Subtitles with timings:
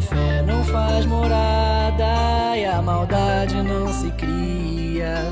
[0.00, 5.30] A fé não faz morada e a maldade não se cria.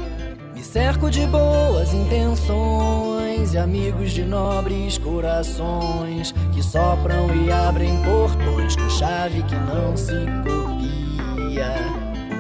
[0.55, 8.77] Me cerco de boas intenções e amigos de nobres corações que sopram e abrem portões
[8.77, 11.75] com chave que não se copia.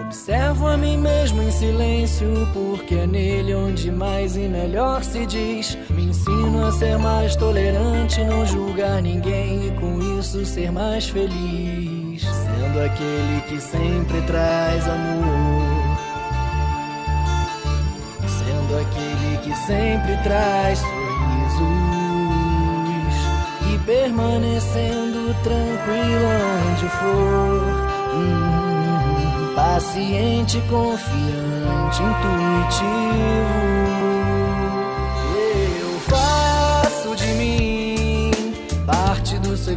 [0.04, 5.78] Observo a mim mesmo em silêncio, porque é nele onde mais e melhor se diz.
[5.88, 11.67] Me ensino a ser mais tolerante, não julgar ninguém e com isso ser mais feliz.
[12.78, 15.98] Sendo aquele que sempre traz amor.
[18.28, 21.66] Sendo aquele que sempre traz sorrisos.
[23.66, 26.28] E permanecendo tranquilo
[26.70, 27.64] onde for.
[28.14, 33.67] Hum, paciente, confiante, intuitivo.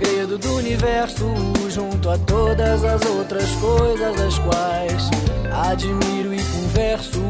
[0.01, 1.31] Segredo do universo,
[1.69, 5.09] junto a todas as outras coisas das quais
[5.69, 7.21] admiro e converso.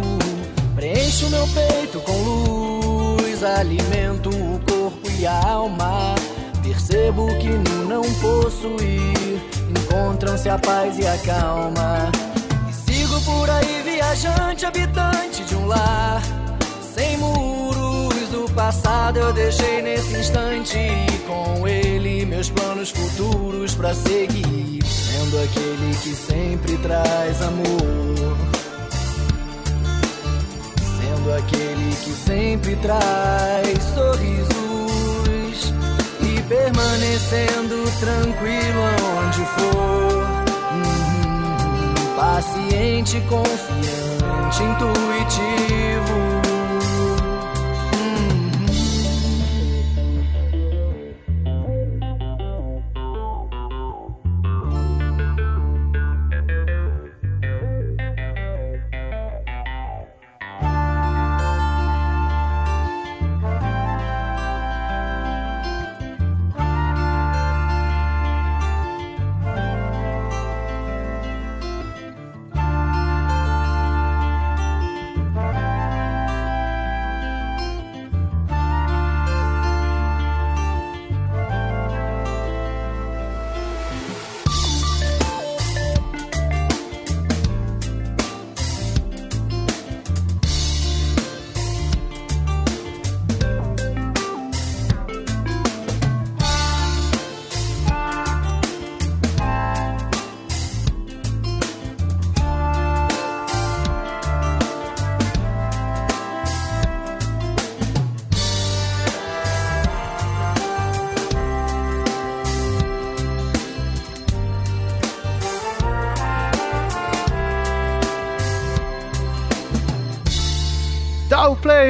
[0.74, 6.16] Preencho meu peito com luz, alimento o corpo e a alma.
[6.64, 12.09] Percebo que no não possuir encontram-se a paz e a calma.
[12.70, 16.22] E sigo por aí viajante, habitante de um lar
[16.96, 17.61] sem muros.
[18.56, 24.84] Passado eu deixei nesse instante e com ele meus planos futuros pra seguir.
[24.84, 28.38] Sendo aquele que sempre traz amor.
[31.00, 35.74] Sendo aquele que sempre traz sorrisos
[36.20, 38.82] e permanecendo tranquilo
[39.18, 40.28] onde for.
[40.74, 46.41] Uhum, paciente, confiante, intuitivo.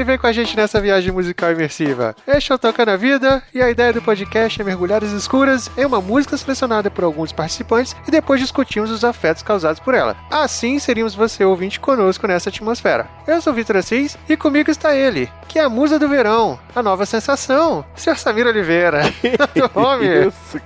[0.01, 2.16] E vem com a gente nessa viagem musical imersiva.
[2.25, 5.69] Este é o Toca na Vida e a ideia do podcast é mergulhar as escuras
[5.78, 10.18] em uma música selecionada por alguns participantes e depois discutirmos os afetos causados por ela.
[10.31, 13.07] Assim seríamos você ouvinte conosco nessa atmosfera.
[13.27, 16.81] Eu sou Vitor Assis e comigo está ele, que é a musa do verão, a
[16.81, 18.15] nova sensação, Sr.
[18.15, 19.01] Samir Oliveira.
[19.74, 20.27] Tome!
[20.27, 20.57] Isso.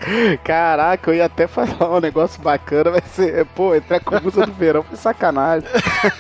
[0.44, 4.46] Caraca, eu ia até falar um negócio bacana, vai ser, pô, entrar com a musa
[4.46, 5.68] do verão foi sacanagem.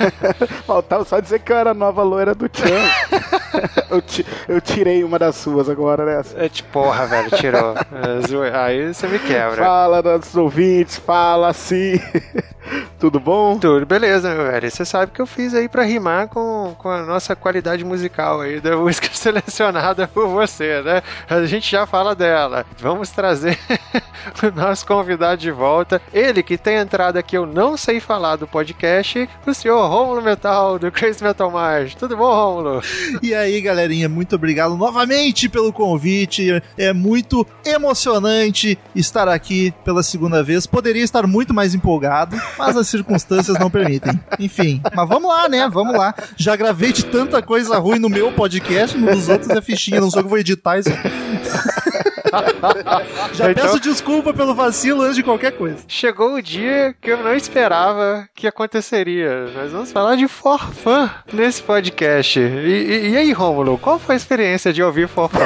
[0.65, 2.65] Faltava só dizer que eu era a nova loira do Tchan.
[3.91, 4.03] eu,
[4.47, 6.23] eu tirei uma das suas agora, né?
[6.35, 7.75] É tipo, porra, velho, tirou.
[7.75, 9.63] É, Aí você me quebra.
[9.63, 11.99] Fala, nossos ouvintes, fala assim.
[12.99, 13.59] tudo bom?
[13.59, 14.71] Tudo beleza, meu velho.
[14.71, 18.54] Você sabe que eu fiz aí pra rimar com, com a nossa qualidade musical aí
[18.61, 21.01] da música selecionada por você, né?
[21.29, 22.65] A gente já fala dela.
[22.79, 23.57] Vamos trazer
[24.43, 26.01] o nosso convidado de volta.
[26.13, 30.79] Ele que tem entrada que eu não sei falar do podcast, o senhor Rômulo Metal,
[30.79, 31.95] do Crazy Metal March.
[31.95, 32.81] Tudo bom, Rômulo?
[33.21, 36.61] E aí, galerinha, muito obrigado novamente pelo convite.
[36.77, 40.65] É muito emocionante estar aqui pela segunda vez.
[40.65, 44.19] Poderia estar muito mais empolgado, mas as circunstâncias não permitem.
[44.39, 45.69] Enfim, mas vamos lá, né?
[45.69, 46.13] Vamos lá.
[46.35, 48.44] Já gravei de tanta coisa ruim no meu podcast,
[48.97, 50.89] no dos outros é fichinha, não sou que vou editar isso.
[53.33, 55.77] Já Então- peço desculpa pelo vacilo antes de qualquer coisa.
[55.87, 59.45] Chegou o dia que eu não esperava que aconteceria.
[59.55, 62.39] Nós vamos falar de forfã nesse podcast.
[62.39, 65.39] E, e- e aí, Rômulo, qual foi a experiência de ouvir forfã?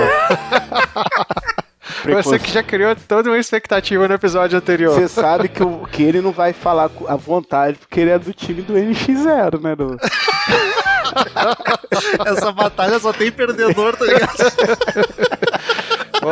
[2.13, 4.93] Você que já criou toda uma expectativa no episódio anterior.
[4.93, 8.33] Você sabe que, o- que ele não vai falar à vontade, porque ele é do
[8.33, 9.75] time do NX0, né?
[9.75, 9.97] Do...
[12.25, 14.37] Essa batalha só tem perdedor, tá ligado?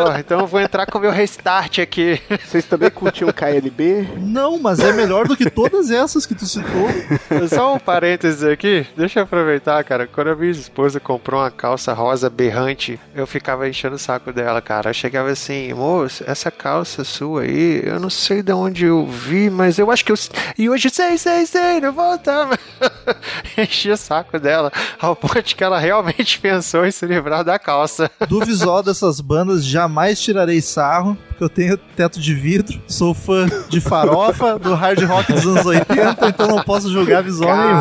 [0.04, 2.22] Porra, então eu vou entrar com o meu restart aqui.
[2.46, 4.08] Vocês também curtiam KLB?
[4.18, 6.88] Não, mas é melhor do que todas essas que tu citou.
[7.50, 10.08] Só um parênteses aqui, deixa eu aproveitar, cara.
[10.08, 14.62] Quando a minha esposa comprou uma calça rosa berrante, eu ficava enchendo o saco dela,
[14.62, 14.90] cara.
[14.90, 19.50] Eu chegava assim, moço, essa calça sua aí, eu não sei de onde eu vi,
[19.50, 20.18] mas eu acho que eu.
[20.58, 22.58] E hoje, sei, sei, sei, não voltava.
[23.58, 28.10] Enchi o saco dela, ao ponto que ela realmente pensou em se livrar da calça.
[28.28, 33.48] Do visual dessas bandas, jamais tirarei sarro, porque eu tenho teto de vidro, sou fã
[33.69, 37.78] de farofa, do hard rock dos anos 80, então não posso julgar visual nenhum.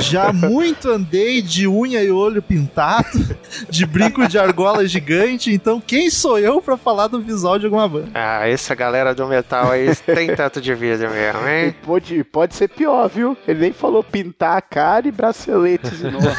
[0.00, 3.36] Já muito andei de unha e olho pintado,
[3.68, 7.86] de brinco de argola gigante, então quem sou eu pra falar do visual de alguma
[7.86, 8.08] banda?
[8.14, 11.74] Ah, essa galera do metal aí tem tanto de vida mesmo, e hein?
[11.84, 13.36] pode, pode ser pior, viu?
[13.46, 16.34] Ele nem falou pintar a cara e braceletes enormes.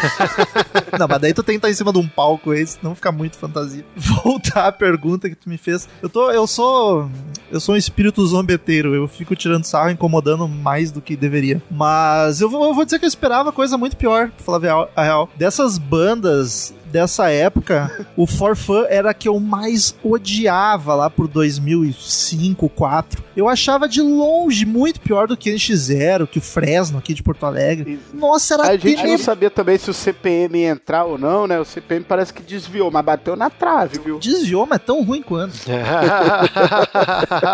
[0.97, 3.11] Não, mas daí tu tem que estar em cima de um palco aí, senão fica
[3.11, 3.85] muito fantasia.
[3.95, 4.94] Voltar à pergunta
[5.29, 5.87] que tu me fez.
[6.01, 7.09] Eu tô, eu sou,
[7.51, 11.61] eu sou um espírito zombeteiro, eu fico tirando sarro, incomodando mais do que deveria.
[11.69, 15.03] Mas eu vou, eu vou dizer que eu esperava coisa muito pior, pra falar a
[15.03, 15.29] real.
[15.37, 21.27] Dessas bandas dessa época, o For Fun era a que eu mais odiava lá por
[21.27, 23.23] 2005, 2004.
[23.35, 27.21] Eu achava de longe muito pior do que o NX0, que o Fresno aqui de
[27.21, 27.99] Porto Alegre.
[28.13, 31.59] Nossa, era A gente não sabia também se o CPM ia entrar ou não, né?
[31.59, 34.19] O CPM parece que desviou, mas bateu na trave, viu?
[34.19, 35.55] Desviou, mas é tão ruim quanto.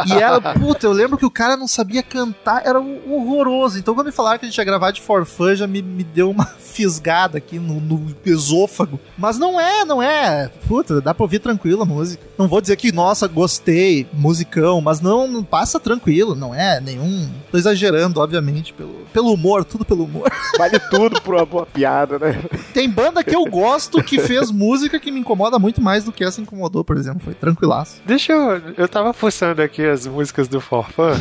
[0.07, 3.79] E era, puta, eu lembro que o cara não sabia cantar, era horroroso.
[3.79, 6.03] Então quando me falaram que a gente ia gravar de For Fun, já me, me
[6.03, 8.99] deu uma fisgada aqui no, no esôfago.
[9.17, 10.49] Mas não é, não é.
[10.67, 12.23] Puta, dá pra ouvir tranquilo a música.
[12.37, 17.29] Não vou dizer que, nossa, gostei, musicão, mas não, não passa tranquilo, não é nenhum.
[17.51, 20.31] Tô exagerando, obviamente, pelo, pelo humor, tudo pelo humor.
[20.57, 22.41] Vale tudo por uma boa piada, né?
[22.73, 26.23] Tem banda que eu gosto que fez música que me incomoda muito mais do que
[26.23, 27.21] essa incomodou, por exemplo.
[27.23, 28.01] Foi tranquilaço.
[28.05, 28.61] Deixa eu.
[28.77, 31.13] Eu tava fuçando aqui as músicas do Forfã,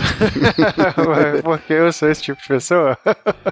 [1.43, 2.97] porque eu sou esse tipo de pessoa.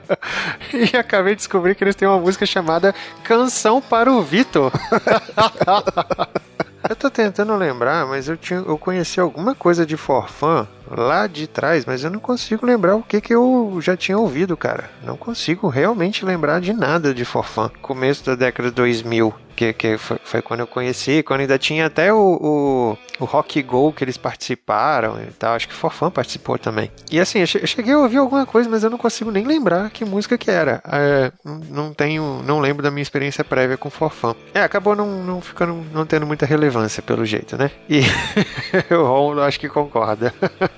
[0.73, 2.95] e acabei de descobrir que eles têm uma música chamada
[3.25, 4.48] Canção para o Vitor.
[6.89, 10.67] Eu tô tentando lembrar, mas eu, tinha, eu conheci alguma coisa de Forfã
[10.97, 14.57] lá de trás, mas eu não consigo lembrar o que, que eu já tinha ouvido,
[14.57, 14.91] cara.
[15.05, 17.71] Não consigo realmente lembrar de nada de Forfã.
[17.83, 21.87] Começo da década de 2000, que, que foi, foi quando eu conheci, quando ainda tinha
[21.87, 25.55] até o, o, o Rock Go que eles participaram e tal.
[25.55, 26.91] Acho que Forfã participou também.
[27.11, 29.45] E assim, eu che- eu cheguei a ouvir alguma coisa, mas eu não consigo nem
[29.45, 30.81] lembrar que música que era.
[30.87, 31.33] É,
[31.71, 34.35] não tenho, não lembro da minha experiência prévia com Forfã.
[34.55, 37.71] É, acabou não, não ficando, não tendo muita relevância pelo jeito, né?
[37.89, 38.01] E
[38.95, 40.33] o Romulo acho que concorda.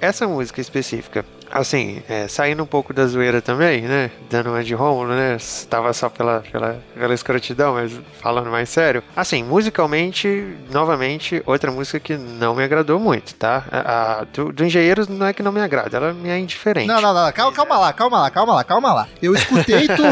[0.00, 4.10] Essa música específica, assim, é, saindo um pouco da zoeira também, né?
[4.30, 5.36] Dando uma de Rômulo, né?
[5.68, 7.92] Tava só pela, pela, pela escrotidão, mas
[8.22, 9.02] falando mais sério.
[9.14, 13.64] Assim, musicalmente, novamente, outra música que não me agradou muito, tá?
[13.70, 13.80] A,
[14.20, 16.86] a- do, do Engenheiros não é que não me agrada, ela me é indiferente.
[16.86, 19.08] Não, não, não, calma, calma lá, calma lá, calma lá, calma lá.
[19.20, 20.02] Eu escutei tu,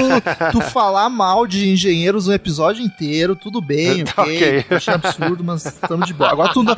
[0.53, 4.35] tu falar mal de engenheiros o episódio inteiro, tudo bem, Tá ok.
[4.37, 4.65] ok.
[4.71, 6.31] Eu achei absurdo, mas estamos de boa.
[6.31, 6.77] Agora tu não,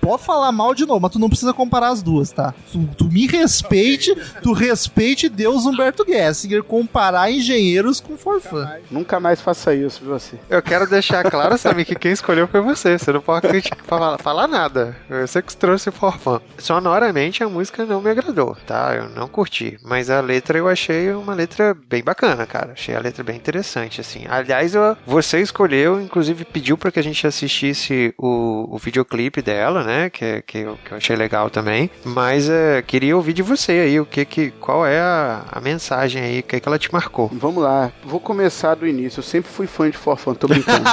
[0.00, 2.54] pode falar mal de novo, mas tu não precisa comparar as duas, tá?
[2.70, 8.70] Tu, tu me respeite, tu respeite Deus Humberto Gessinger comparar engenheiros com forfã.
[8.88, 10.38] Nunca mais faça isso, assim.
[10.48, 12.96] Eu quero deixar claro, Samir, que quem escolheu foi você.
[12.96, 14.96] Você não pode criticar, falar, falar nada.
[15.10, 16.40] Você que trouxe o forfã.
[16.58, 18.94] Sonoramente a música não me agradou, tá?
[18.94, 19.76] Eu não curti.
[19.82, 22.72] Mas a letra eu achei uma letra bem bacana, cara.
[22.74, 24.24] Achei a letra bem interessante, assim.
[24.28, 29.82] Aliás, eu- você escolheu, inclusive pediu pra que a gente assistisse o, o videoclipe dela,
[29.82, 30.08] né?
[30.08, 31.90] Que, que, eu, que eu achei legal também.
[32.04, 34.50] Mas é, queria ouvir de você aí, o que que.
[34.50, 37.30] Qual é a, a mensagem aí, o que, que ela te marcou?
[37.32, 39.20] Vamos lá, vou começar do início.
[39.20, 40.84] Eu sempre fui fã de Forfã, tô brincando.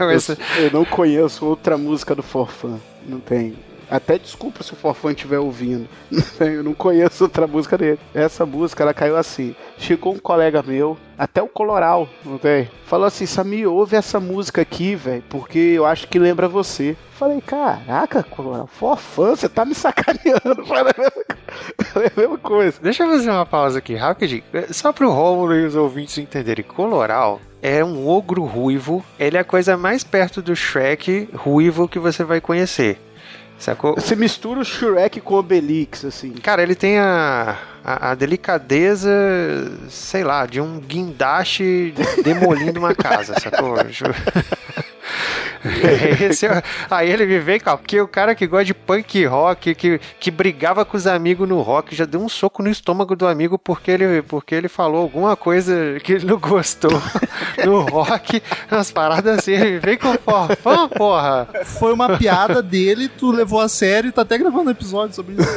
[0.00, 0.28] Mas-
[0.58, 2.78] eu, eu não conheço outra música do Forfã.
[3.06, 3.54] Não tem.
[3.90, 5.88] Até desculpa se o Forfã estiver ouvindo.
[6.40, 7.98] Eu não conheço outra música dele.
[8.14, 9.54] Essa música, ela caiu assim.
[9.78, 12.68] Chegou um colega meu, até o Coloral, não tem?
[12.84, 16.96] Falou assim, Samir, ouve essa música aqui, velho, porque eu acho que lembra você.
[17.12, 20.64] Falei, caraca, Coloral, Forfã, você tá me sacaneando.
[20.66, 22.78] Falei a mesma coisa.
[22.82, 24.42] Deixa eu fazer uma pausa aqui, rapidinho.
[24.70, 26.64] Só pro Rômulo e os ouvintes entenderem.
[26.64, 29.04] Coloral é um ogro ruivo.
[29.18, 33.00] Ele é a coisa mais perto do Shrek ruivo que você vai conhecer.
[33.58, 33.94] Sacou?
[33.94, 36.32] Você mistura o Shrek com o Obelix, assim.
[36.32, 39.10] Cara, ele tem a, a, a delicadeza,
[39.88, 43.76] sei lá, de um guindaste demolindo uma casa, sacou?
[46.20, 49.74] Esse é- aí ele me vem, cara, porque o cara que gosta de punk rock,
[49.74, 53.26] que, que brigava com os amigos no rock, já deu um soco no estômago do
[53.26, 56.90] amigo porque ele, porque ele falou alguma coisa que ele não gostou
[57.64, 61.48] no rock, umas paradas assim, ele vem com forfã, porra.
[61.64, 65.34] Foi uma piada dele, tu levou a sério e tá até gravando um episódio sobre
[65.34, 65.50] isso.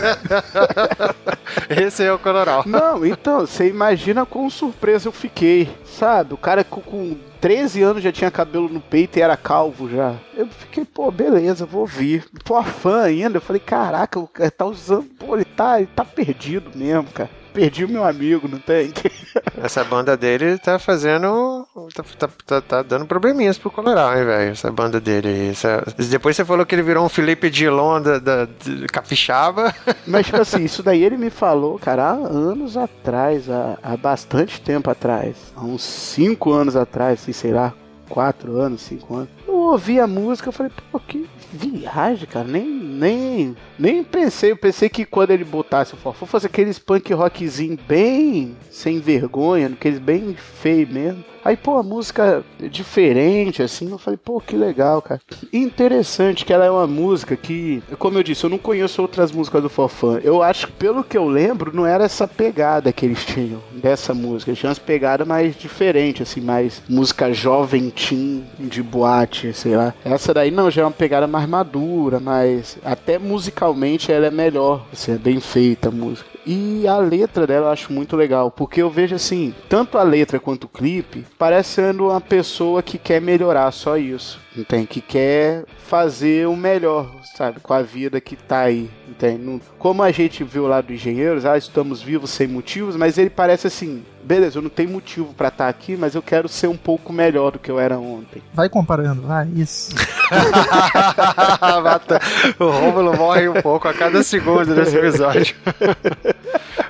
[1.70, 2.63] Esse é o Coloral.
[2.65, 6.34] Não, então, você imagina quão surpresa eu fiquei, sabe?
[6.34, 10.15] O cara com, com 13 anos já tinha cabelo no peito e era calvo já.
[10.36, 12.25] Eu fiquei, pô, beleza, vou ouvir.
[12.43, 13.38] Pô, fã ainda.
[13.38, 17.29] Eu falei, caraca, o cara tá usando, pô, ele tá, ele tá perdido mesmo, cara.
[17.53, 18.94] Perdi o meu amigo, não tem?
[19.62, 21.65] Essa banda dele tá fazendo.
[21.96, 24.51] tá, tá, tá- tá dando probleminhas pro Coloral, hein, velho?
[24.51, 25.50] Essa banda dele.
[25.50, 28.48] Essa- Depois você falou que ele virou um Felipe Dilon da, da,
[28.91, 29.74] Capixaba.
[30.08, 34.62] Mas, tipo assim, isso daí ele me falou, cara, há anos atrás, há, há bastante
[34.62, 35.36] tempo atrás.
[35.56, 37.74] Há uns 5 anos atrás, sei lá,
[38.10, 39.29] 4 anos, 5 anos.
[39.50, 42.48] Eu ouvi a música, eu falei, pô, que viagem, cara.
[42.48, 44.51] Nem, nem, nem pensei.
[44.51, 49.65] Eu pensei que quando ele botasse o forfã fosse aqueles punk rockzinho bem sem vergonha,
[49.65, 51.25] aqueles bem feio mesmo.
[51.43, 55.22] Aí, pô, a música é diferente, assim, eu falei, pô, que legal, cara.
[55.51, 59.62] Interessante que ela é uma música que, como eu disse, eu não conheço outras músicas
[59.62, 60.19] do Forfã.
[60.24, 64.13] Eu acho que, pelo que eu lembro, não era essa pegada que eles tinham dessa
[64.13, 64.51] música.
[64.51, 69.93] Eles tinham umas pegadas mais diferentes, assim, mais música jovem teen de boate, sei lá.
[70.03, 74.86] Essa daí não, já é uma pegada mais madura, mas até musicalmente ela é melhor,
[74.91, 76.29] assim, é bem feita a música.
[76.51, 80.39] E a letra dela eu acho muito legal, porque eu vejo assim, tanto a letra
[80.39, 84.39] quanto o clipe, parecendo uma pessoa que quer melhorar, só isso.
[84.60, 84.88] Entende?
[84.88, 87.60] Que quer fazer o melhor, sabe?
[87.62, 88.89] Com a vida que tá aí.
[89.08, 89.62] Entende?
[89.78, 93.68] Como a gente viu lá do Engenheiros, ah, estamos vivos sem motivos, mas ele parece
[93.68, 97.12] assim, beleza, eu não tenho motivo pra estar aqui, mas eu quero ser um pouco
[97.13, 98.42] melhor do que eu era ontem.
[98.54, 99.92] Vai comparando, vai, isso.
[101.84, 102.22] Mata-
[102.60, 105.56] o Rômulo morre um pouco a cada segundo desse episódio.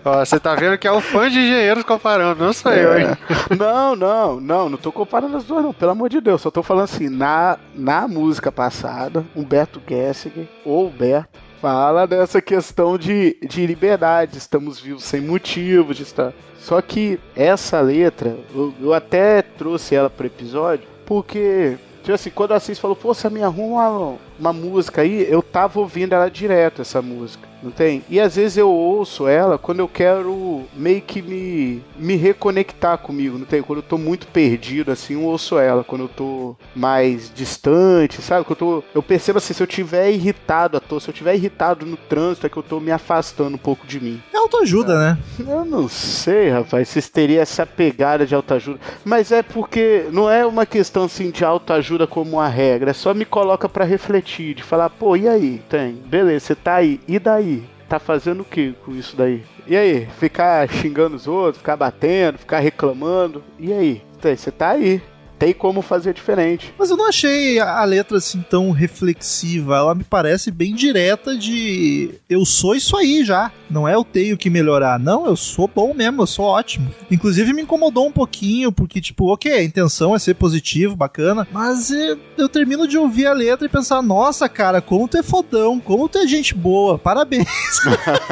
[0.10, 3.08] Ó, você tá vendo que é o fã de engenheiros comparando, não sou eu, hein?
[3.56, 6.42] Não, não, não, não tô comparando as duas, não, pelo amor de Deus.
[6.42, 12.98] Só tô falando assim, na, na música passada, Humberto Gessinger, ou Humberto, fala dessa questão
[12.98, 16.34] de, de liberdade, estamos vivos sem motivo de estar.
[16.58, 22.54] Só que essa letra, eu, eu até trouxe ela pro episódio, porque, tipo assim, quando
[22.54, 26.32] a Assis falou, pô, você me arruma uma, uma música aí, eu tava ouvindo ela
[26.32, 27.49] direto, essa música.
[27.62, 28.04] Não tem?
[28.10, 33.38] E às vezes eu ouço ela quando eu quero meio que me, me reconectar comigo,
[33.38, 33.62] não tem?
[33.62, 35.84] Quando eu tô muito perdido, assim, eu ouço ela.
[35.84, 38.46] Quando eu tô mais distante, sabe?
[38.46, 41.36] Quando eu, tô, eu percebo assim, se eu tiver irritado à toa, se eu tiver
[41.36, 44.22] irritado no trânsito, é que eu tô me afastando um pouco de mim.
[44.34, 45.18] É autoajuda, né?
[45.40, 48.80] Eu não sei, rapaz, se teria essa pegada de autoajuda.
[49.04, 52.92] Mas é porque não é uma questão assim de autoajuda como uma regra.
[52.92, 55.62] É só me coloca pra refletir, de falar, pô, e aí?
[55.70, 57.49] Tem, beleza, você tá aí, e daí?
[57.90, 59.44] Tá fazendo o que com isso daí?
[59.66, 60.06] E aí?
[60.20, 63.44] Ficar xingando os outros, ficar batendo, ficar reclamando?
[63.58, 64.04] E aí?
[64.22, 65.02] Você tá aí.
[65.40, 66.74] Tem como fazer diferente.
[66.78, 69.78] Mas eu não achei a letra assim tão reflexiva.
[69.78, 73.52] Ela me parece bem direta de eu sou isso aí já.
[73.70, 75.00] Não é eu tenho que melhorar.
[75.00, 76.94] Não, eu sou bom mesmo, eu sou ótimo.
[77.10, 81.90] Inclusive me incomodou um pouquinho, porque, tipo, ok, a intenção é ser positivo, bacana, mas
[81.92, 85.80] eh, eu termino de ouvir a letra e pensar, nossa, cara, como tu é fodão,
[85.80, 87.48] como tu é gente boa, parabéns.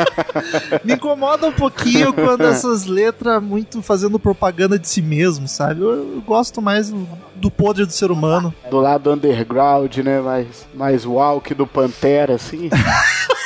[0.84, 5.82] me incomoda um pouquinho quando essas letras muito fazendo propaganda de si mesmo, sabe?
[5.82, 6.92] Eu, eu gosto mais
[7.36, 8.54] do, podre do ser humano.
[8.70, 10.20] Do lado underground, né?
[10.22, 12.70] Mais, mais walk do Pantera, assim.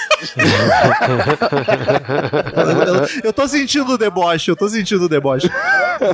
[3.24, 5.50] Eu, tô sentindo o deboche, eu tô sentindo o deboche.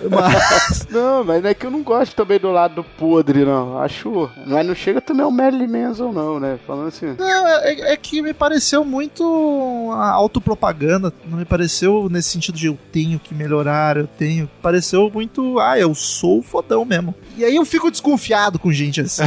[0.10, 0.88] Mas.
[0.90, 3.80] Não, mas não é que eu não gosto também do lado podre, não.
[3.80, 4.30] Acho.
[4.46, 6.58] Mas não chega também ao Marilyn Manson, não, né?
[6.66, 7.16] Falando assim.
[7.18, 11.14] Não, é, é que me pareceu muito a autopropaganda.
[11.26, 14.50] Não me pareceu nesse sentido de eu tenho que melhorar, eu tenho.
[14.62, 17.14] Pareceu muito, ah, eu sou o fodão mesmo.
[17.38, 19.24] E aí eu fico desconfiado com gente assim.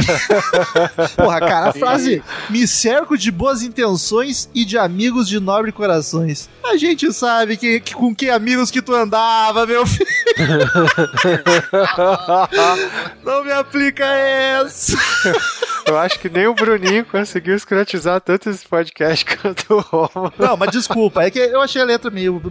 [1.15, 6.49] Porra, cara, a frase me cerco de boas intenções e de amigos de nobre corações.
[6.63, 10.07] A gente sabe que, que- com que amigos que tu andava, meu filho.
[13.23, 14.97] Não me aplica essa.
[15.85, 20.33] Eu acho que nem o Bruninho conseguiu escrotizar tanto esse podcast quanto o Romulo.
[20.37, 22.41] Não, mas desculpa, é que eu achei a letra meio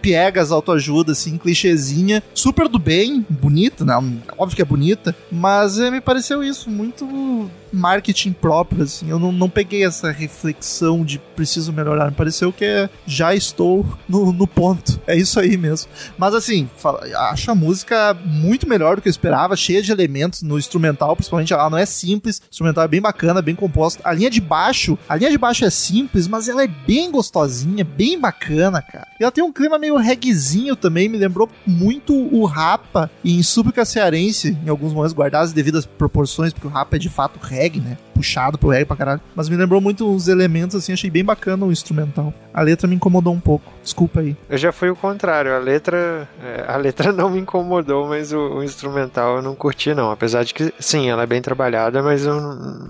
[0.00, 3.94] piegas, autoajuda, assim, clichêzinha, super do bem, bonita, né?
[4.36, 9.08] Óbvio que é bonita, mas eh, me pareceu isso, muito marketing próprio, assim.
[9.10, 13.84] Eu não, não peguei essa reflexão de preciso melhorar, me pareceu que é, já estou
[14.08, 15.00] no, no ponto.
[15.06, 15.90] É isso aí mesmo.
[16.16, 20.42] Mas assim, fala- acho a música muito melhor do que eu esperava, cheia de elementos
[20.42, 24.00] no instrumental, principalmente ela não é simples, o instrumental é bem bacana, bem composto.
[24.04, 27.84] A linha de baixo, a linha de baixo é simples, mas ela é bem gostosinha,
[27.84, 29.08] bem bacana, cara.
[29.18, 33.84] E ela tem um clima meio reguezinho também, me lembrou muito o Rapa em Súplica
[33.84, 37.63] Cearense, em alguns momentos guardadas as devidas proporções, porque o Rapa é de fato reggae,
[37.72, 37.96] né?
[38.14, 39.20] Puxado pro reggae pra caralho.
[39.34, 42.32] Mas me lembrou muito os elementos, assim, achei bem bacana o instrumental.
[42.52, 44.36] A letra me incomodou um pouco, desculpa aí.
[44.48, 45.52] Eu já fui o contrário.
[45.54, 49.92] A letra, é, a letra não me incomodou, mas o, o instrumental eu não curti
[49.92, 50.10] não.
[50.10, 52.40] Apesar de que, sim, ela é bem trabalhada, mas eu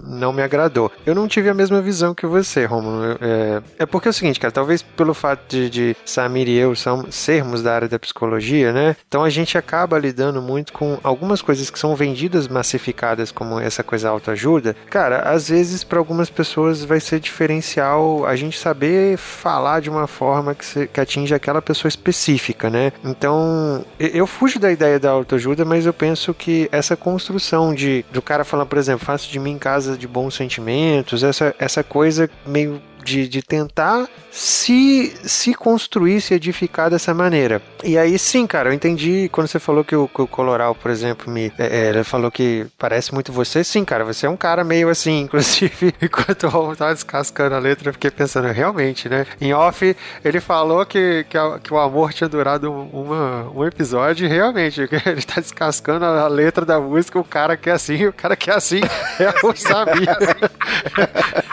[0.07, 0.93] não me agradou.
[1.07, 3.17] Eu não tive a mesma visão que você, Romulo.
[3.21, 4.53] É, é porque é o seguinte, cara.
[4.53, 8.97] Talvez pelo fato de, de Samir e eu são, sermos da área da psicologia, né?
[9.09, 13.83] Então a gente acaba lidando muito com algumas coisas que são vendidas massificadas como essa
[13.83, 14.77] coisa autoajuda.
[14.91, 20.07] Cara, às vezes para algumas pessoas vai ser diferencial a gente saber falar de uma
[20.07, 22.93] forma que, se, que atinge aquela pessoa específica, né?
[23.05, 28.23] Então, eu fujo da ideia da autoajuda, mas eu penso que essa construção de do
[28.23, 32.81] cara falar, por exemplo, faço de mim casa de bons sentimentos, essa, essa coisa meio
[33.05, 37.61] de, de tentar se, se construir, se edificar dessa maneira.
[37.83, 40.91] E aí sim, cara, eu entendi quando você falou que o, que o Coloral, por
[40.91, 43.63] exemplo, me é, é, ele falou que parece muito você.
[43.63, 47.89] Sim, cara, você é um cara meio assim, inclusive, enquanto Romulo tava descascando a letra,
[47.89, 49.27] eu fiquei pensando, realmente, né?
[49.41, 53.65] Em off, ele falou que, que, a- que o amor tinha durado um- uma, um
[53.65, 58.07] episódio, e realmente, ele tá descascando a letra da música, o cara que é assim,
[58.07, 58.81] o cara que é assim,
[59.45, 60.17] o Sabia.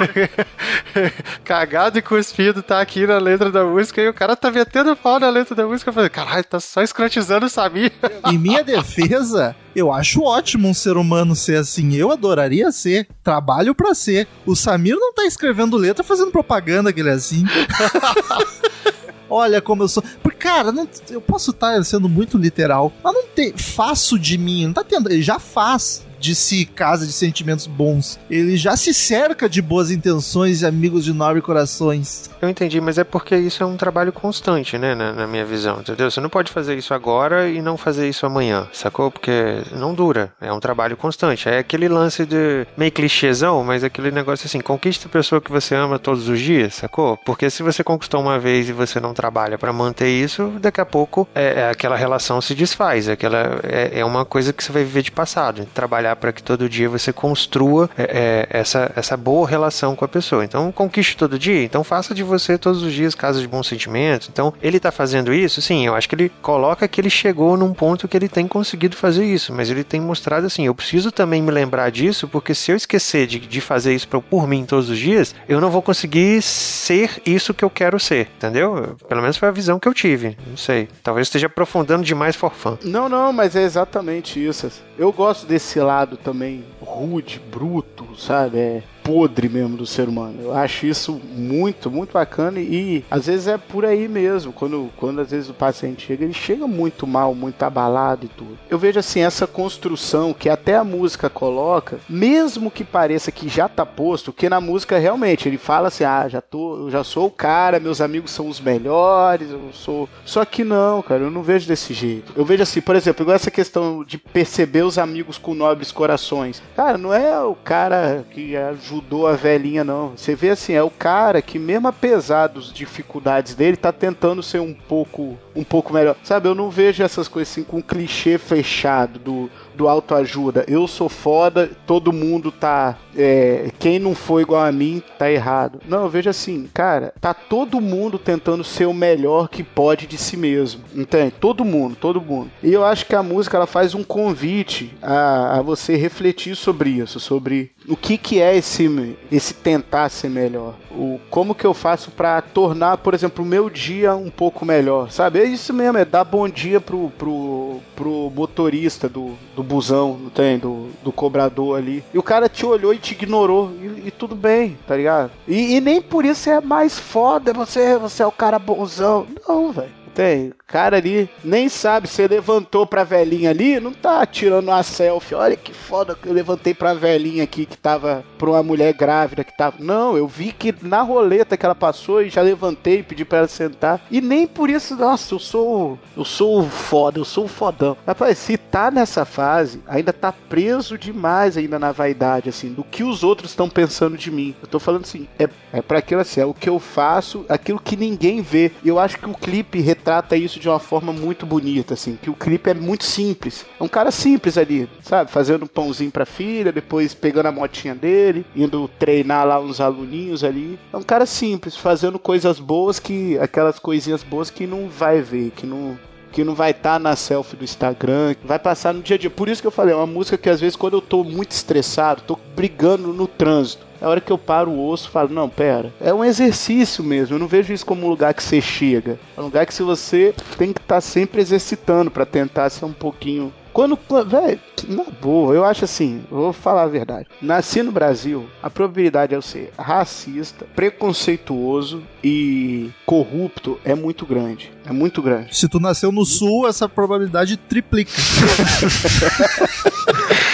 [1.44, 5.20] Cagado e cuspido tá aqui na letra da música e o cara tá metendo pau
[5.20, 5.90] na letra da música.
[5.90, 7.92] Eu falei, caralho, tá só escrotizando o Samir.
[8.32, 11.94] Em minha defesa, eu acho ótimo um ser humano ser assim.
[11.96, 13.08] Eu adoraria ser.
[13.24, 14.28] Trabalho pra ser.
[14.46, 17.46] O Samir não tá escrevendo letra fazendo propaganda que ele é assim.
[19.30, 20.04] Olha como eu sou.
[20.22, 23.54] Porque, cara, não- eu posso estar sendo muito literal, mas não tem.
[23.56, 25.10] Faço de mim, não tá tendo.
[25.10, 28.20] Ele já faz de si casa de sentimentos bons.
[28.30, 32.30] Ele já se cerca de boas intenções e amigos de nobre corações.
[32.42, 35.80] Eu entendi, mas é porque isso é um trabalho constante, né, na, na minha visão,
[35.80, 36.10] entendeu?
[36.10, 39.12] Você não pode fazer isso agora e não fazer isso amanhã, sacou?
[39.12, 41.50] Porque não dura, é um trabalho constante.
[41.50, 45.76] É aquele lance de meio clichêzão, mas aquele negócio assim, conquista a pessoa que você
[45.76, 47.18] ama todos os dias, sacou?
[47.18, 50.86] Porque se você conquistou uma vez e você não trabalha pra manter isso, daqui a
[50.86, 54.72] pouco é, é aquela relação se desfaz, é aquela é, é uma coisa que você
[54.72, 55.66] vai viver de passado.
[55.74, 60.08] Trabalhar para que todo dia você construa é, é, essa, essa boa relação com a
[60.08, 60.46] pessoa.
[60.46, 64.30] Então, conquiste todo dia, então faça de você todos os dias casa de bons sentimentos.
[64.30, 67.74] Então, ele tá fazendo isso, sim, eu acho que ele coloca que ele chegou num
[67.74, 71.42] ponto que ele tem conseguido fazer isso, mas ele tem mostrado assim, eu preciso também
[71.42, 74.98] me lembrar disso, porque se eu esquecer de, de fazer isso por mim todos os
[74.98, 78.96] dias, eu não vou conseguir ser isso que eu quero ser, entendeu?
[79.08, 80.88] Pelo menos foi a visão que eu tive, não sei.
[81.04, 82.78] Talvez esteja aprofundando demais for.
[82.84, 84.72] Não, não, mas é exatamente isso.
[84.98, 88.58] Eu gosto desse lado também rude, bruto, sabe?
[88.58, 90.42] É podre mesmo do ser humano.
[90.42, 94.54] Eu acho isso muito, muito bacana e às vezes é por aí mesmo.
[94.54, 98.58] Quando, quando às vezes o paciente chega, ele chega muito mal, muito abalado e tudo.
[98.70, 103.68] Eu vejo assim, essa construção que até a música coloca, mesmo que pareça que já
[103.68, 107.28] tá posto, que na música realmente ele fala assim: ah, já tô, eu já sou
[107.28, 110.08] o cara, meus amigos são os melhores, eu sou.
[110.24, 112.32] Só que não, cara, eu não vejo desse jeito.
[112.34, 116.64] Eu vejo assim, por exemplo, igual essa questão de perceber os amigos com nobres corações.
[116.78, 120.14] Cara, não é o cara que ajudou a velhinha, não.
[120.16, 124.60] Você vê assim, é o cara que, mesmo apesar das dificuldades dele, tá tentando ser
[124.60, 126.16] um pouco um pouco melhor.
[126.24, 130.66] Sabe, eu não vejo essas coisas assim com clichê fechado do, do autoajuda.
[130.68, 132.98] Eu sou foda, todo mundo tá.
[133.16, 135.80] É, quem não foi igual a mim tá errado.
[135.88, 140.18] Não, eu vejo assim, cara, tá todo mundo tentando ser o melhor que pode de
[140.18, 140.84] si mesmo.
[140.96, 141.34] Entende?
[141.40, 142.50] Todo mundo, todo mundo.
[142.64, 146.90] E eu acho que a música ela faz um convite a, a você refletir sobre
[146.90, 150.76] isso, sobre o que, que é esse, esse tentar ser melhor.
[150.92, 155.12] O, como que eu faço para tornar, por exemplo, o meu dia um pouco melhor,
[155.12, 155.40] sabe?
[155.40, 160.30] É isso mesmo, é dar bom dia pro, pro, pro motorista do, do busão, não
[160.30, 160.58] tem?
[160.58, 162.04] Do, do cobrador ali.
[162.14, 163.72] E o cara te olhou e te ignorou.
[163.82, 165.32] E, e tudo bem, tá ligado?
[165.48, 169.26] E, e, nem por isso é mais foda, você, você é o cara bonzão.
[169.48, 170.01] Não, velho.
[170.14, 175.36] Tem, cara ali nem sabe, você levantou pra velhinha ali, não tá tirando uma selfie.
[175.36, 179.44] Olha que foda que eu levantei pra velhinha aqui que tava pra uma mulher grávida
[179.44, 179.76] que tava.
[179.80, 183.40] Não, eu vi que na roleta que ela passou e já levantei e pedi pra
[183.40, 184.02] ela sentar.
[184.10, 186.00] E nem por isso, nossa, eu sou.
[186.16, 187.98] Eu sou foda, eu sou fodão.
[188.08, 193.04] Rapaz, se tá nessa fase, ainda tá preso demais ainda na vaidade, assim, do que
[193.04, 194.56] os outros estão pensando de mim.
[194.62, 197.80] Eu tô falando assim, é, é pra aquilo assim, é o que eu faço, aquilo
[197.80, 198.72] que ninguém vê.
[198.84, 202.34] Eu acho que o clipe retrata isso de uma forma muito bonita, assim, que o
[202.34, 203.66] clipe é muito simples.
[203.80, 205.30] É um cara simples ali, sabe?
[205.30, 210.44] Fazendo um pãozinho pra filha, depois pegando a motinha dele, indo treinar lá uns aluninhos
[210.44, 210.80] ali.
[210.92, 213.38] É um cara simples, fazendo coisas boas que.
[213.38, 215.98] aquelas coisinhas boas que não vai ver, que não,
[216.32, 219.30] que não vai estar tá na selfie do Instagram, vai passar no dia a dia.
[219.30, 221.52] Por isso que eu falei, é uma música que às vezes quando eu tô muito
[221.52, 225.30] estressado, tô brigando no trânsito, é a hora que eu paro o osso e falo,
[225.30, 228.60] não, pera, é um exercício mesmo, eu não vejo isso como um lugar que você
[228.60, 229.20] chega.
[229.38, 232.86] É um lugar que se você tem que estar tá sempre exercitando para tentar ser
[232.86, 234.60] um pouquinho quando, velho,
[234.90, 237.28] na boa, eu acho assim, vou falar a verdade.
[237.42, 244.74] Nasci no Brasil, a probabilidade de eu ser racista, preconceituoso e corrupto é muito grande.
[244.86, 245.56] É muito grande.
[245.56, 248.12] Se tu nasceu no sul, essa probabilidade triplica.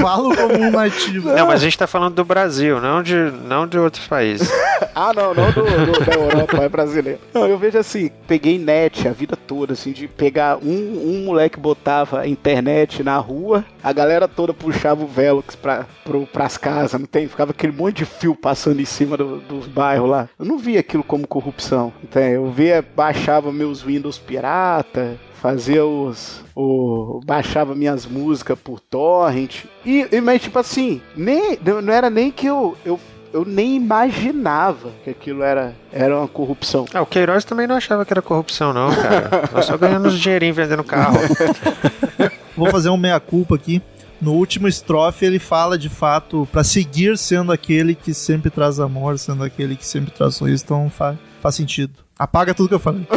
[0.00, 1.30] Falo como um nativo.
[1.30, 4.50] Não, mas a gente tá falando do Brasil, não de, não de outros países.
[4.94, 7.20] ah, não, não do, do, da Europa, é brasileiro.
[7.32, 11.58] Não, eu vejo assim, peguei net a vida toda, assim, de pegar um, um moleque
[11.58, 17.06] botava internet na rua, a galera toda puxava o Velox pra, pro, pras casas, não
[17.06, 17.28] tem?
[17.28, 20.28] Ficava aquele monte de fio passando em cima do, dos bairros lá.
[20.38, 22.32] Eu não via aquilo como corrupção, tem?
[22.32, 26.42] Eu via, baixava meus Windows pirata, fazia os.
[26.54, 29.64] O, baixava minhas músicas por torrent.
[29.84, 32.98] E, e, mas, tipo assim, nem, não era nem que eu, eu
[33.30, 36.86] eu nem imaginava que aquilo era, era uma corrupção.
[36.94, 39.50] Ah, o Queiroz também não achava que era corrupção, não, cara.
[39.52, 41.18] Nós só ganhamos dinheirinho vendendo carro.
[42.56, 43.82] Vou fazer um meia-culpa aqui.
[44.20, 49.18] No último estrofe ele fala de fato para seguir sendo aquele que sempre traz amor,
[49.18, 51.92] sendo aquele que sempre traz sorriso, então faz, faz sentido.
[52.18, 53.06] Apaga tudo que eu falei.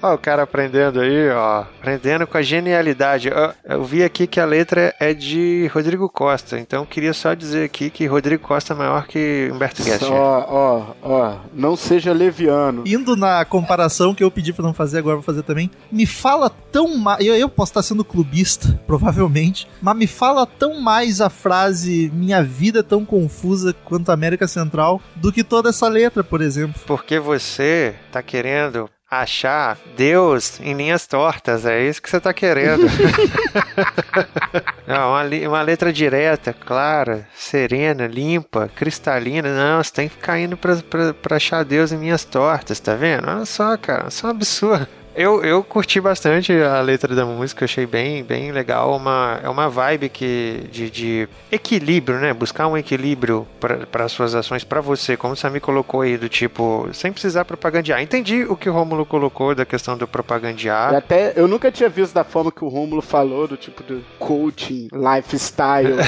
[0.00, 1.64] ó, o cara aprendendo aí, ó.
[1.80, 3.28] Aprendendo com a genialidade.
[3.28, 7.64] Eu, eu, vi aqui que a letra é de Rodrigo Costa, então queria só dizer
[7.64, 10.04] aqui que Rodrigo Costa é maior que Humberto Guest.
[10.04, 12.84] Ó, ó, ó, não seja leviano.
[12.86, 15.68] Indo na comparação que eu pedi para não fazer, agora vou fazer também.
[15.90, 17.26] Me fala tão mais.
[17.26, 22.40] Eu, eu posso estar sendo clubista, provavelmente, mas me fala tão mais a frase Minha
[22.40, 26.51] vida é tão confusa quanto a América Central do que toda essa letra, por exemplo
[26.52, 26.80] exemplo.
[26.86, 32.86] Porque você tá querendo achar Deus em linhas tortas, é isso que você tá querendo.
[34.86, 39.54] Não, uma, uma, letra direta, clara, serena, limpa, cristalina.
[39.54, 42.94] Não, você tem que ficar indo pra, pra, pra achar Deus em linhas tortas, tá
[42.94, 43.28] vendo?
[43.28, 45.01] Olha só, cara, isso é um absurdo.
[45.14, 48.96] Eu, eu curti bastante a letra da música, achei bem, bem legal.
[48.96, 52.32] Uma, é uma vibe que, de, de equilíbrio, né?
[52.32, 56.30] Buscar um equilíbrio para as suas ações para você, como você me colocou aí, do
[56.30, 58.00] tipo, sem precisar propagandear.
[58.00, 60.94] Entendi o que o Rômulo colocou da questão do propagandear.
[60.94, 64.02] E até eu nunca tinha visto da forma que o Rômulo falou, do tipo do
[64.18, 65.96] coaching, lifestyle.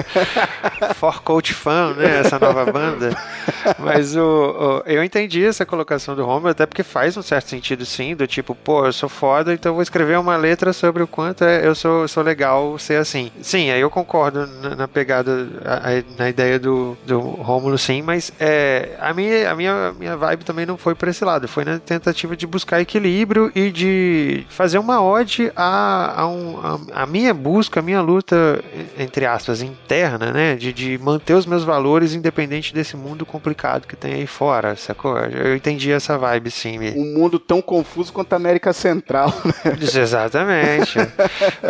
[0.96, 2.20] For Coach Fan, né?
[2.20, 3.10] Essa nova banda.
[3.78, 7.84] Mas o, o- eu entendi essa colocação do Romulo, até porque faz um certo sentido
[7.90, 11.44] sim, do tipo, pô, eu sou foda, então vou escrever uma letra sobre o quanto
[11.44, 13.30] é- eu sou, sou legal ser assim.
[13.42, 18.32] Sim, aí eu concordo na, na pegada, a- na ideia do, do Rômulo, sim, mas
[18.40, 21.78] é, a, minha, a minha, minha vibe também não foi por esse lado, foi na
[21.78, 26.58] tentativa de buscar equilíbrio e de fazer uma ode a, a, um,
[26.94, 28.62] a, a minha busca, a minha luta,
[28.98, 30.54] entre aspas, interna, né?
[30.54, 35.16] De, de manter os meus valores independente desse mundo complicado que tem aí fora, sacou?
[35.18, 36.78] Eu entendi essa vibe, sim.
[36.96, 39.32] Um mundo tão confuso quanto a América Central.
[39.44, 39.76] né?
[39.80, 40.98] Exatamente.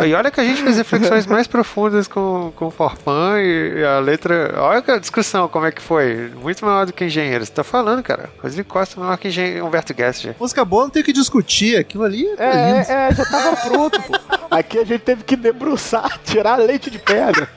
[0.05, 3.99] e olha que a gente fez reflexões mais profundas com, com o Forfan e a
[3.99, 4.53] letra.
[4.57, 6.31] Olha a discussão, como é que foi.
[6.41, 7.49] Muito maior do que engenheiros.
[7.49, 8.29] Tá falando, cara.
[8.41, 10.27] Rodrigo Costa é maior que engenheiro, Humberto Guest.
[10.39, 12.91] Música boa não tem que discutir, aquilo ali é, É, lindo.
[12.91, 14.13] é, é, já tava pronto, pô.
[14.49, 17.47] Aqui a gente teve que debruçar, tirar leite de pedra.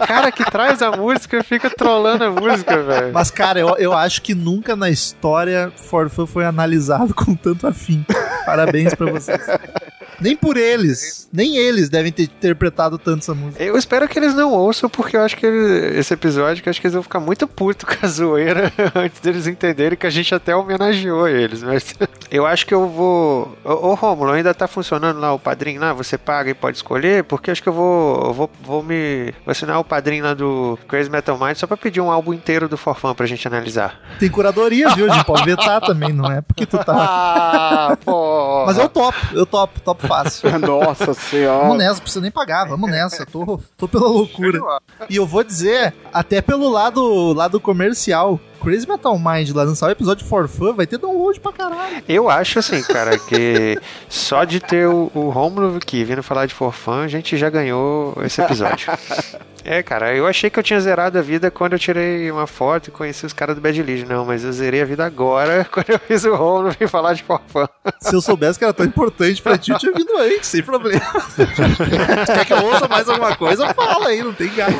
[0.00, 3.12] O cara que traz a música fica trollando a música, velho.
[3.12, 8.04] Mas, cara, eu, eu acho que nunca na história Forfã foi analisado com tanto afim.
[8.46, 9.42] Parabéns pra vocês.
[10.24, 13.62] Nem por eles, nem eles devem ter interpretado tanto essa música.
[13.62, 16.70] Eu espero que eles não ouçam, porque eu acho que ele- esse episódio, que eu
[16.70, 20.10] acho que eles vão ficar muito putos com a zoeira antes deles entenderem que a
[20.10, 21.62] gente até homenageou eles.
[21.62, 21.94] Mas
[22.30, 23.54] eu acho que eu vou.
[23.62, 25.92] Ô, ô Rômulo, ainda tá funcionando lá o padrinho lá?
[25.92, 27.24] Você paga e pode escolher?
[27.24, 28.24] Porque acho que eu vou.
[28.28, 29.26] eu vou, vou me.
[29.44, 32.66] Vou assinar o padrinho lá do Crazy Metal Mind só pra pedir um álbum inteiro
[32.66, 34.00] do Forfã pra gente analisar.
[34.18, 35.10] Tem curadoria, viu?
[35.10, 36.40] A gente pode vetar também, não é?
[36.40, 36.94] Porque tu tá.
[36.96, 38.64] Ah, pô!
[38.66, 40.58] Mas eu topo, eu topo, topo fácil.
[40.58, 41.74] Nossa Vamos senhora.
[41.74, 44.60] nessa, não precisa nem pagar, vamos nessa, tô, tô pela loucura.
[45.08, 49.90] E eu vou dizer, até pelo lado, lado comercial, Crazy Metal Mind lá lançar o
[49.90, 52.02] episódio for fun vai ter download pra caralho.
[52.08, 56.54] Eu acho assim, cara, que só de ter o, o Romulo aqui vindo falar de
[56.54, 58.92] Forfã, a gente já ganhou esse episódio.
[59.64, 62.88] É, cara, eu achei que eu tinha zerado a vida quando eu tirei uma foto
[62.88, 64.06] e conheci os caras do Bad Legion.
[64.06, 67.22] Não, mas eu zerei a vida agora quando eu fiz o Romulo vir falar de
[67.22, 67.66] Forfã.
[67.98, 71.00] Se eu soubesse que era tão importante pra ti, eu tinha vindo antes, sem problema.
[72.26, 73.72] Quer que eu ouça mais alguma coisa?
[73.72, 74.74] Fala aí, não tem gato.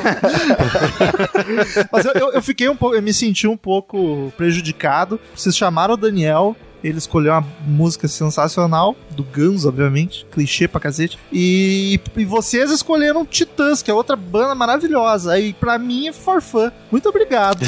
[1.90, 5.18] Mas eu, eu, eu fiquei um pouco, eu me senti um pouco prejudicado.
[5.34, 11.18] Vocês chamaram o Daniel, ele escolheu uma música sensacional, do Guns, obviamente, clichê pra cacete.
[11.32, 15.32] E, e vocês escolheram Titãs, que é outra banda maravilhosa.
[15.32, 16.70] Aí, pra mim, é for fun.
[16.90, 17.64] Muito obrigado.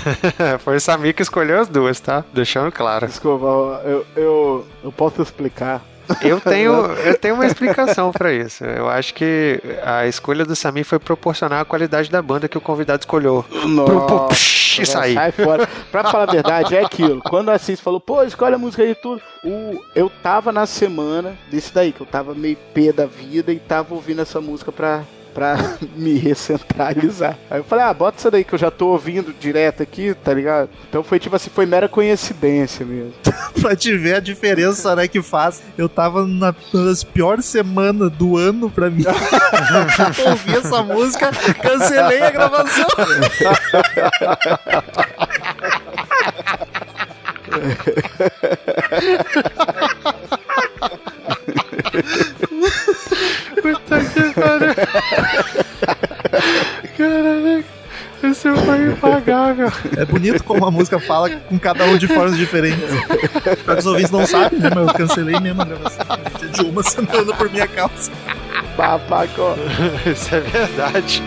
[0.60, 2.24] Foi o Samir que escolheu as duas, tá?
[2.34, 3.06] Deixando claro.
[3.06, 3.46] Desculpa,
[3.84, 5.82] eu, eu, eu posso explicar.
[6.22, 8.64] Eu tenho, eu tenho uma explicação pra isso.
[8.64, 12.60] Eu acho que a escolha do Samir foi proporcionar a qualidade da banda que o
[12.60, 13.44] convidado escolheu.
[14.28, 15.14] Psh, Isso aí.
[15.14, 15.68] Sai fora.
[15.90, 17.20] Pra falar a verdade, é aquilo.
[17.22, 19.20] Quando a Assis falou, pô, escolhe a música aí e tudo.
[19.44, 23.58] O, eu tava na semana desse daí, que eu tava meio pé da vida e
[23.58, 25.56] tava ouvindo essa música pra, pra
[25.96, 27.38] me recentralizar.
[27.50, 30.34] Aí eu falei, ah, bota essa daí que eu já tô ouvindo direto aqui, tá
[30.34, 30.68] ligado?
[30.88, 33.12] Então foi tipo assim, foi mera coincidência mesmo.
[33.60, 35.62] pra te ver a diferença né, que faz.
[35.76, 39.04] Eu tava na, das piores semanas do ano pra mim.
[40.26, 41.30] Ouvi essa música,
[41.62, 42.86] cancelei a gravação.
[59.96, 62.84] É bonito como a música fala com cada um de formas diferentes.
[63.64, 64.70] Pra que os ouvintes não sabem, né?
[64.74, 66.06] Mas eu cancelei mesmo a gravação.
[66.52, 68.10] De uma semana por minha causa.
[68.76, 69.54] Babaco.
[70.10, 71.22] Isso é verdade.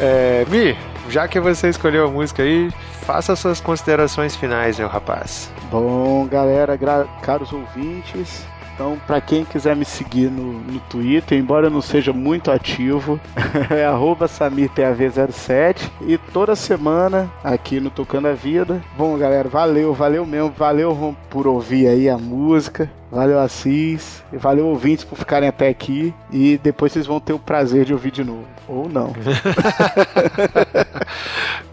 [0.00, 0.76] É, Mi,
[1.08, 2.70] já que você escolheu a música aí,
[3.02, 5.50] faça suas considerações finais, meu rapaz.
[5.70, 8.44] Bom, galera, gra- caros ouvintes.
[8.74, 13.20] Então, pra quem quiser me seguir no, no Twitter, embora eu não seja muito ativo,
[13.70, 18.82] é arroba SamirTAV07 e toda semana aqui no Tocando a Vida.
[18.96, 24.66] Bom, galera, valeu, valeu mesmo, valeu por ouvir aí a música, valeu Assis, e valeu
[24.66, 28.24] ouvintes por ficarem até aqui e depois vocês vão ter o prazer de ouvir de
[28.24, 29.12] novo, ou não.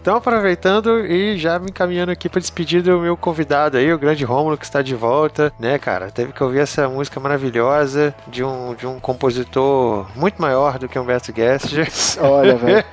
[0.00, 4.24] Então, aproveitando e já me encaminhando aqui para despedir do meu convidado aí, o grande
[4.24, 6.10] Rômulo, que está de volta, né, cara?
[6.10, 10.98] Teve que ouvir essa música maravilhosa de um, de um compositor muito maior do que
[10.98, 11.74] Humberto Guest.
[12.18, 12.84] Olha, velho,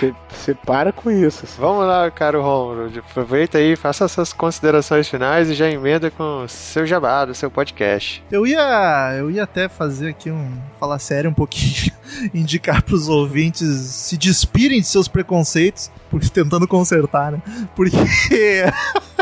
[0.30, 1.46] você para com isso.
[1.58, 2.90] Vamos lá, caro Rômulo.
[2.98, 8.22] Aproveita aí, faça suas considerações finais e já emenda com seu jabá do seu podcast.
[8.30, 10.50] Eu ia, eu ia até fazer aqui um.
[10.78, 11.92] falar sério um pouquinho,
[12.34, 17.42] indicar pros ouvintes se despirem de seus preconceitos, porque tentando consertar, né?
[17.74, 17.96] Porque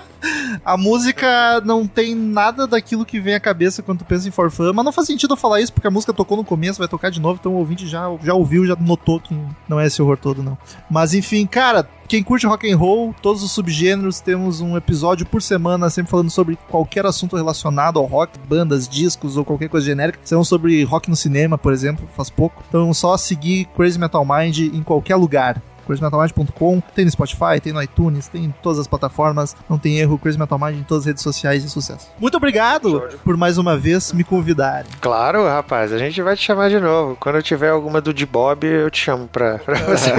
[0.64, 4.50] A música não tem nada daquilo que vem à cabeça quando tu pensa em For
[4.50, 6.88] Fun, mas não faz sentido eu falar isso, porque a música tocou no começo, vai
[6.88, 9.36] tocar de novo, então o ouvinte já, já ouviu, já notou que
[9.68, 10.56] não é esse horror todo, não.
[10.88, 15.40] Mas enfim, cara, quem curte rock and roll, todos os subgêneros, temos um episódio por
[15.40, 20.18] semana sempre falando sobre qualquer assunto relacionado ao rock, bandas, discos ou qualquer coisa genérica.
[20.22, 22.62] São sobre rock no cinema, por exemplo, faz pouco.
[22.68, 27.82] Então só seguir Crazy Metal Mind em qualquer lugar crazymetalmind.com, tem no Spotify, tem no
[27.82, 31.06] iTunes, tem em todas as plataformas, não tem erro, Crazy Metal Mind em todas as
[31.06, 32.08] redes sociais de sucesso.
[32.18, 34.90] Muito obrigado por mais uma vez me convidarem.
[35.00, 37.16] Claro, rapaz, a gente vai te chamar de novo.
[37.18, 40.12] Quando eu tiver alguma do de Bob, eu te chamo pra, pra você.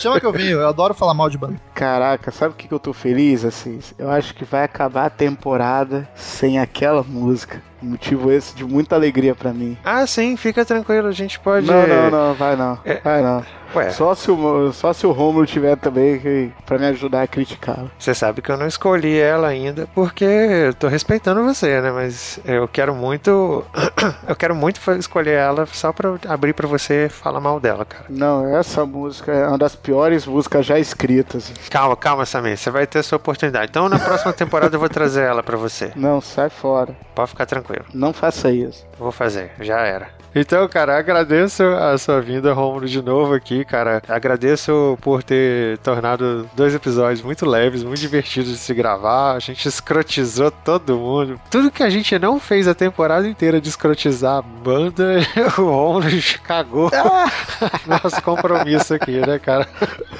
[0.00, 1.56] Chama que eu venho, eu adoro falar mal de banda.
[1.74, 3.78] Caraca, sabe o que, que eu tô feliz, assim?
[3.98, 7.62] Eu acho que vai acabar a temporada sem aquela música.
[7.80, 9.76] Motivo esse de muita alegria pra mim.
[9.84, 11.66] ah, sim, fica tranquilo, a gente pode.
[11.66, 12.78] Não, não, não, vai não.
[12.84, 13.00] É.
[13.02, 13.44] Vai não.
[13.74, 17.26] Ué, Só se o, só se o Romulo tiver também que, pra me ajudar a
[17.26, 17.88] criticá-la.
[17.98, 21.90] você sabe que eu não escolhi ela ainda porque eu tô respeitando você, né?
[21.90, 23.62] Mas eu quero muito.
[24.26, 28.06] eu quero muito escolher ela só pra abrir pra você falar mal dela, cara.
[28.08, 31.52] Não, essa música é uma das piores músicas já escritas.
[31.68, 33.66] Calma, calma, Samir, você vai ter sua oportunidade.
[33.68, 35.92] Então na próxima temporada eu vou trazer ela pra você.
[35.94, 36.96] Não, sai fora.
[37.14, 37.67] Pode ficar tranquilo.
[37.92, 38.86] Não faça isso.
[38.98, 40.18] Vou fazer, já era.
[40.34, 44.02] Então, cara, agradeço a sua vinda, Romulo, de novo aqui, cara.
[44.08, 49.34] Agradeço por ter tornado dois episódios muito leves, muito divertidos de se gravar.
[49.34, 51.40] A gente escrotizou todo mundo.
[51.50, 55.20] Tudo que a gente não fez a temporada inteira de escrotizar a banda,
[55.58, 56.06] o Romulo
[56.44, 56.90] cagou
[57.86, 59.66] nosso compromisso aqui, né, cara?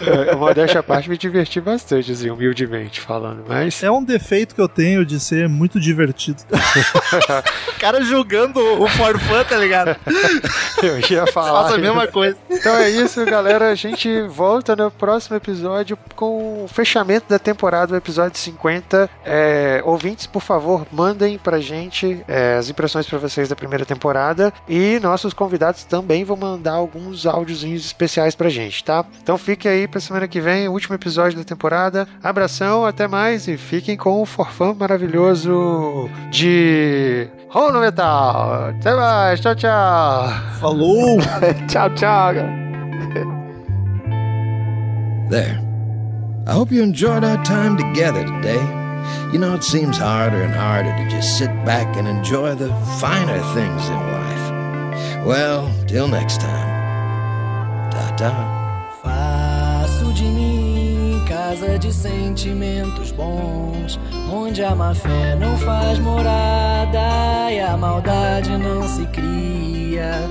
[0.00, 3.82] É, modéstia à parte, me diverti bastante, assim, humildemente falando, mas...
[3.82, 6.42] É um defeito que eu tenho de ser muito divertido.
[7.68, 9.96] o cara julgando o For Fun, tá ligado?
[10.82, 11.64] Eu ia falar.
[11.64, 12.36] Faça a mesma coisa.
[12.48, 13.70] Então é isso, galera.
[13.70, 19.10] A gente volta no próximo episódio com o fechamento da temporada, o episódio 50.
[19.24, 24.52] É, ouvintes, por favor, mandem pra gente é, as impressões pra vocês da primeira temporada.
[24.68, 29.04] E nossos convidados também vão mandar alguns áudiozinhos especiais pra gente, tá?
[29.22, 32.06] Então fique aí pra semana que vem, o último episódio da temporada.
[32.22, 38.70] Abração, até mais e fiquem com o forfã maravilhoso de Rono Metal.
[38.70, 40.28] Até mais, tchau, tchau.
[40.60, 41.18] Falou!
[41.68, 42.34] tchau, tchau.
[45.30, 45.60] There.
[46.46, 48.62] I hope you enjoyed our time together today.
[49.32, 53.38] You know, it seems harder and harder to just sit back and enjoy the finer
[53.52, 55.26] things in life.
[55.26, 57.90] Well, till next time.
[57.90, 58.57] Ta ta.
[60.18, 67.76] De mim casa de sentimentos bons, onde a má fé não faz morada e a
[67.76, 70.28] maldade não se cria.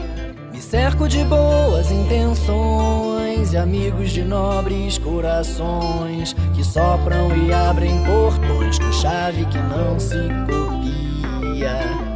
[0.51, 8.77] Me cerco de boas intenções e amigos de nobres corações que sopram e abrem portões
[8.77, 12.06] com chave que não se copia.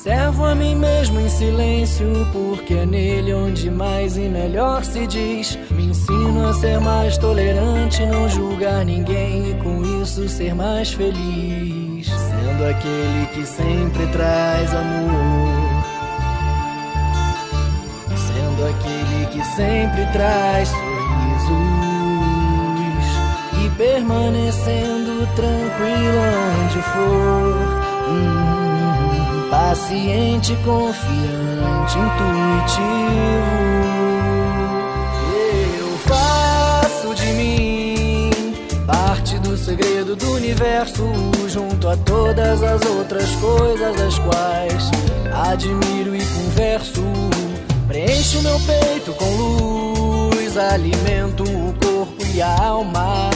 [0.00, 5.58] Observo a mim mesmo em silêncio, porque é nele onde mais e melhor se diz.
[5.70, 12.06] Me ensino a ser mais tolerante, não julgar ninguém e com isso ser mais feliz.
[12.06, 15.84] Sendo aquele que sempre traz amor.
[18.16, 21.60] Sendo aquele que sempre traz sorrisos.
[23.62, 26.22] E permanecendo tranquilo
[26.58, 27.90] onde for.
[28.08, 28.59] Hum,
[29.60, 33.60] paciente, confiante, intuitivo.
[35.78, 38.30] Eu faço de mim
[38.86, 41.04] parte do segredo do universo,
[41.46, 44.90] junto a todas as outras coisas das quais
[45.50, 47.02] admiro e converso.
[47.86, 53.28] Preencho meu peito com luz, alimento o corpo e a alma.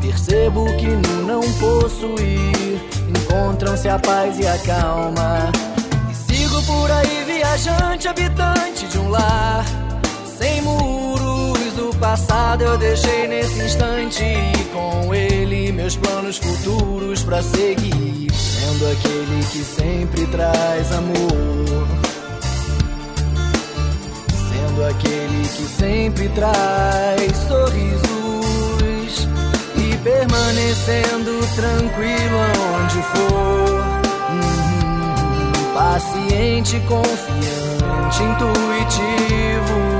[0.00, 5.71] Percebo que no não possuir encontram-se a paz e a calma.
[6.66, 9.64] Por aí viajante, habitante de um lar
[10.38, 11.78] sem muros.
[11.78, 18.30] O passado eu deixei nesse instante e com ele meus planos futuros pra seguir.
[18.32, 21.88] Sendo aquele que sempre traz amor.
[24.48, 29.28] Sendo aquele que sempre traz sorrisos
[29.76, 34.61] e permanecendo tranquilo aonde for.
[35.74, 39.91] Paciente, confiante, intuitivo.